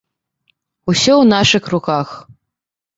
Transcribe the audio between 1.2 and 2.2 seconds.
ў нашых руках.